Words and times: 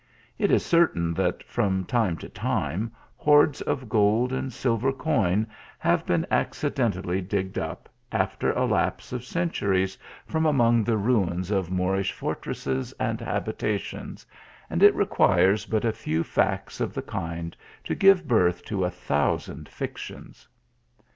It 0.39 0.49
is 0.49 0.65
certain 0.65 1.13
that, 1.13 1.43
from 1.43 1.85
time 1.85 2.17
to 2.17 2.27
time, 2.29 2.91
hoards 3.17 3.61
of 3.61 3.87
gold 3.87 4.33
and 4.33 4.51
silver 4.51 4.91
coin 4.91 5.45
have 5.77 6.07
been 6.07 6.25
accidentally 6.31 7.21
digged 7.21 7.59
up, 7.59 7.87
after 8.11 8.51
a 8.51 8.65
lapse 8.65 9.13
of 9.13 9.23
centuries, 9.23 9.99
from 10.25 10.47
among 10.47 10.83
the 10.83 10.97
ruins 10.97 11.51
of 11.51 11.69
Moorish 11.69 12.13
fortresses 12.13 12.93
and 12.99 13.21
habitations, 13.21 14.25
and 14.71 14.81
it 14.81 14.95
re 14.95 15.05
quires 15.05 15.67
but 15.67 15.85
a 15.85 15.91
few 15.93 16.23
facts 16.23 16.81
of 16.81 16.95
the 16.95 17.03
kind 17.03 17.55
to 17.83 17.93
give 17.93 18.27
birth 18.27 18.65
to 18.65 18.83
a 18.83 18.89
thousand 18.89 19.69
fictions. 19.69 20.47